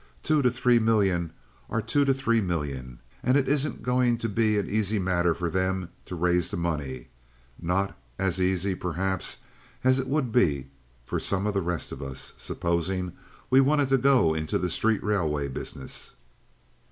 Two 0.23 0.41
to 0.41 0.49
three 0.49 0.79
million 0.79 1.31
are 1.69 1.79
two 1.79 2.03
to 2.05 2.11
three 2.11 2.41
million, 2.41 3.01
and 3.21 3.37
it 3.37 3.47
isn't 3.47 3.83
going 3.83 4.17
to 4.17 4.27
be 4.27 4.57
an 4.57 4.67
easy 4.67 4.97
matter 4.97 5.35
for 5.35 5.47
them 5.47 5.89
to 6.07 6.15
raise 6.15 6.49
the 6.49 6.57
money—not 6.57 7.95
as 8.17 8.41
easy, 8.41 8.73
perhaps, 8.73 9.41
as 9.83 9.99
it 9.99 10.07
would 10.07 10.31
be 10.31 10.71
for 11.05 11.19
some 11.19 11.45
of 11.45 11.53
the 11.53 11.61
rest 11.61 11.91
of 11.91 12.01
us, 12.01 12.33
supposing 12.35 13.11
we 13.51 13.61
wanted 13.61 13.89
to 13.89 13.97
go 13.99 14.33
into 14.33 14.57
the 14.57 14.71
street 14.71 15.03
railway 15.03 15.47
business." 15.47 16.15